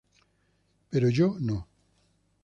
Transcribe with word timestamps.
Pero 0.89 1.09
yo 1.09 1.37
no. 1.39 1.67